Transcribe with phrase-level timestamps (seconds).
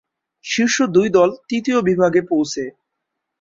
[0.45, 2.63] শীর্ষ দুই দল তৃতীয় বিভাগে পৌঁছে।